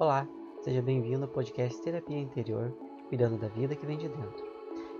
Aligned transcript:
Olá, 0.00 0.28
seja 0.62 0.80
bem-vindo 0.80 1.24
ao 1.24 1.28
podcast 1.28 1.82
Terapia 1.82 2.20
Interior, 2.20 2.70
cuidando 3.08 3.36
da 3.36 3.48
vida 3.48 3.74
que 3.74 3.84
vem 3.84 3.98
de 3.98 4.08
dentro. 4.08 4.46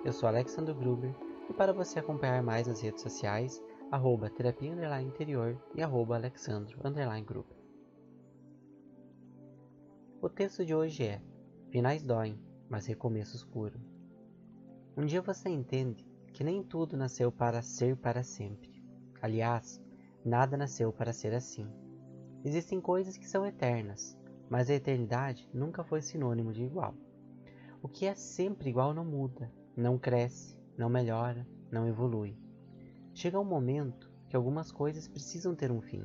Eu 0.05 0.13
sou 0.13 0.29
Alexandre 0.29 0.75
Gruber 0.75 1.15
e 1.49 1.53
para 1.53 1.73
você 1.73 2.01
acompanhar 2.01 2.43
mais 2.43 2.67
nas 2.67 2.81
redes 2.81 3.03
sociais, 3.03 3.63
arroba 3.93 4.29
terapia 4.29 5.01
interior 5.01 5.57
e 5.77 5.83
arroba 5.85 6.17
alexandro 6.17 6.77
gruber. 7.25 7.57
O 10.21 10.29
texto 10.29 10.67
de 10.67 10.75
hoje 10.75 11.05
é 11.05 11.23
Finais 11.71 12.03
doem, 12.03 12.37
mas 12.69 12.87
recomeços 12.87 13.45
curam. 13.45 13.81
Um 14.97 15.07
dia 15.07 15.23
você 15.23 15.49
entende 15.49 16.05
que 16.33 16.43
nem 16.43 16.61
tudo 16.61 16.97
nasceu 16.97 17.31
para 17.31 17.63
ser 17.63 17.97
para 17.97 18.25
sempre. 18.25 18.83
Aliás, 19.23 19.81
nada 20.25 20.57
nasceu 20.57 20.93
para 20.93 21.13
ser 21.13 21.33
assim. 21.35 21.71
Existem 22.45 22.81
coisas 22.81 23.17
que 23.17 23.29
são 23.29 23.47
eternas, 23.47 24.18
mas 24.49 24.71
a 24.71 24.75
eternidade 24.75 25.49
nunca 25.53 25.85
foi 25.85 26.01
sinônimo 26.01 26.53
de 26.53 26.65
igual. 26.65 26.95
O 27.83 27.89
que 27.89 28.07
é 28.07 28.15
sempre 28.15 28.71
igual 28.71 28.93
não 28.93 29.05
muda, 29.05 29.51
não 29.77 29.99
cresce, 29.99 30.57
não 30.77 30.89
melhora, 30.89 31.47
não 31.71 31.87
evolui. 31.87 32.37
Chega 33.15 33.39
um 33.39 33.45
momento 33.45 34.11
que 34.29 34.37
algumas 34.37 34.73
coisas 34.73 35.07
precisam 35.07 35.55
ter 35.55 35.71
um 35.71 35.81
fim. 35.81 36.05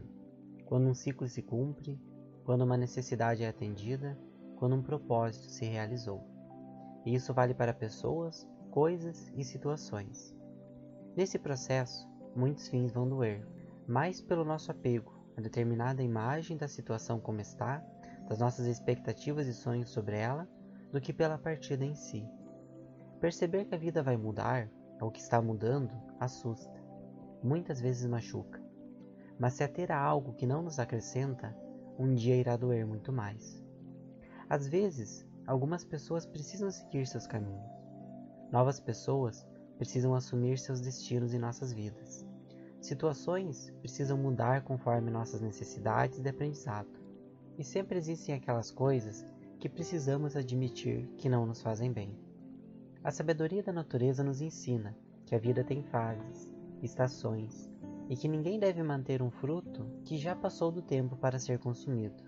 Quando 0.65 0.87
um 0.87 0.93
ciclo 0.93 1.27
se 1.27 1.41
cumpre, 1.41 1.99
quando 2.43 2.61
uma 2.61 2.77
necessidade 2.77 3.43
é 3.43 3.47
atendida, 3.47 4.17
quando 4.55 4.75
um 4.75 4.81
propósito 4.81 5.49
se 5.49 5.65
realizou. 5.65 6.23
E 7.05 7.13
isso 7.13 7.33
vale 7.33 7.53
para 7.53 7.73
pessoas, 7.73 8.47
coisas 8.71 9.31
e 9.35 9.43
situações. 9.43 10.35
Nesse 11.15 11.37
processo, 11.37 12.09
muitos 12.35 12.67
fins 12.67 12.91
vão 12.91 13.07
doer, 13.07 13.45
mais 13.87 14.21
pelo 14.21 14.45
nosso 14.45 14.71
apego 14.71 15.13
a 15.37 15.41
determinada 15.41 16.03
imagem 16.03 16.57
da 16.57 16.67
situação 16.67 17.19
como 17.19 17.41
está, 17.41 17.83
das 18.27 18.39
nossas 18.39 18.65
expectativas 18.65 19.47
e 19.47 19.53
sonhos 19.53 19.89
sobre 19.89 20.17
ela, 20.17 20.47
do 20.91 21.01
que 21.01 21.13
pela 21.13 21.37
partida 21.37 21.83
em 21.83 21.95
si. 21.95 22.25
Perceber 23.19 23.65
que 23.65 23.75
a 23.75 23.77
vida 23.77 24.03
vai 24.03 24.17
mudar, 24.17 24.69
ou 25.01 25.11
que 25.11 25.19
está 25.19 25.41
mudando, 25.41 25.93
assusta. 26.19 26.81
Muitas 27.43 27.81
vezes 27.81 28.05
machuca. 28.05 28.61
Mas 29.39 29.53
se 29.53 29.63
ater 29.63 29.91
a 29.91 29.99
algo 29.99 30.33
que 30.33 30.45
não 30.45 30.61
nos 30.61 30.79
acrescenta, 30.79 31.55
um 31.97 32.13
dia 32.13 32.35
irá 32.35 32.55
doer 32.55 32.85
muito 32.85 33.11
mais. 33.11 33.61
Às 34.49 34.67
vezes, 34.67 35.27
algumas 35.45 35.83
pessoas 35.83 36.25
precisam 36.25 36.69
seguir 36.71 37.07
seus 37.07 37.27
caminhos. 37.27 37.71
Novas 38.51 38.79
pessoas 38.79 39.45
precisam 39.77 40.13
assumir 40.13 40.57
seus 40.59 40.79
destinos 40.79 41.33
em 41.33 41.39
nossas 41.39 41.73
vidas. 41.73 42.25
Situações 42.79 43.71
precisam 43.79 44.17
mudar 44.17 44.63
conforme 44.63 45.09
nossas 45.09 45.41
necessidades 45.41 46.19
de 46.21 46.29
aprendizado. 46.29 47.02
E 47.57 47.63
sempre 47.63 47.97
existem 47.97 48.35
aquelas 48.35 48.71
coisas 48.71 49.25
que 49.59 49.69
precisamos 49.69 50.35
admitir 50.35 51.07
que 51.17 51.29
não 51.29 51.45
nos 51.45 51.61
fazem 51.61 51.91
bem. 51.91 52.17
A 53.03 53.11
sabedoria 53.11 53.61
da 53.61 53.71
natureza 53.71 54.23
nos 54.23 54.41
ensina 54.41 54.97
que 55.25 55.35
a 55.35 55.39
vida 55.39 55.63
tem 55.63 55.83
fases, 55.83 56.51
estações, 56.81 57.69
e 58.09 58.15
que 58.15 58.27
ninguém 58.27 58.59
deve 58.59 58.83
manter 58.83 59.21
um 59.21 59.31
fruto 59.31 59.85
que 60.03 60.17
já 60.17 60.35
passou 60.35 60.71
do 60.71 60.81
tempo 60.81 61.15
para 61.15 61.39
ser 61.39 61.59
consumido. 61.59 62.23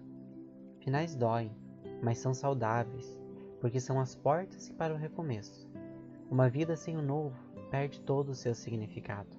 Finais 0.80 1.16
doem, 1.16 1.52
mas 2.02 2.20
são 2.20 2.34
saudáveis, 2.34 3.20
porque 3.60 3.80
são 3.80 4.00
as 4.00 4.16
portas 4.16 4.70
para 4.70 4.94
o 4.94 4.98
recomeço. 4.98 5.70
Uma 6.30 6.50
vida 6.50 6.76
sem 6.76 6.98
o 6.98 7.02
novo 7.02 7.38
perde 7.70 8.00
todo 8.02 8.30
o 8.30 8.36
seu 8.36 8.56
significado. 8.56 9.38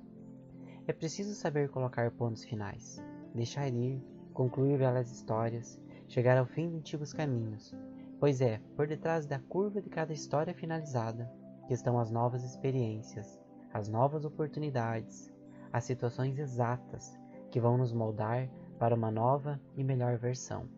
É 0.86 0.92
preciso 0.92 1.34
saber 1.34 1.68
colocar 1.68 2.10
pontos 2.10 2.44
finais, 2.44 3.02
deixar 3.34 3.68
ir, 3.68 4.02
concluir 4.36 4.76
belas 4.76 5.10
histórias, 5.10 5.80
chegar 6.06 6.36
ao 6.36 6.44
fim 6.44 6.68
de 6.68 6.76
antigos 6.76 7.10
caminhos, 7.14 7.74
pois 8.20 8.42
é 8.42 8.60
por 8.76 8.86
detrás 8.86 9.24
da 9.24 9.38
curva 9.38 9.80
de 9.80 9.88
cada 9.88 10.12
história 10.12 10.52
finalizada 10.52 11.32
que 11.66 11.72
estão 11.72 11.98
as 11.98 12.10
novas 12.10 12.44
experiências, 12.44 13.40
as 13.72 13.88
novas 13.88 14.26
oportunidades, 14.26 15.32
as 15.72 15.84
situações 15.84 16.38
exatas 16.38 17.18
que 17.50 17.58
vão 17.58 17.78
nos 17.78 17.94
moldar 17.94 18.46
para 18.78 18.94
uma 18.94 19.10
nova 19.10 19.58
e 19.74 19.82
melhor 19.82 20.18
versão. 20.18 20.68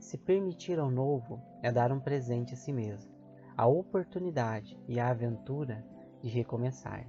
Se 0.00 0.18
permitir 0.18 0.80
ao 0.80 0.90
novo 0.90 1.40
é 1.62 1.70
dar 1.70 1.92
um 1.92 2.00
presente 2.00 2.54
a 2.54 2.56
si 2.56 2.72
mesmo 2.72 3.14
a 3.56 3.68
oportunidade 3.68 4.76
e 4.88 4.98
a 4.98 5.10
aventura 5.10 5.86
de 6.20 6.28
recomeçar. 6.28 7.06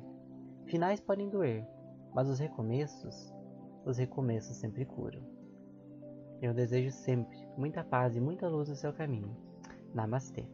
Finais 0.65 0.99
podem 0.99 1.27
doer, 1.27 1.67
mas 2.13 2.29
os 2.29 2.37
recomeços, 2.37 3.33
os 3.83 3.97
recomeços 3.97 4.57
sempre 4.57 4.85
curam. 4.85 5.33
Eu 6.45 6.53
desejo 6.53 6.91
sempre 6.91 7.35
muita 7.57 7.83
paz 7.83 8.15
e 8.15 8.21
muita 8.21 8.47
luz 8.47 8.69
no 8.69 8.75
seu 8.75 8.93
caminho. 8.93 9.35
Namastê. 9.95 10.45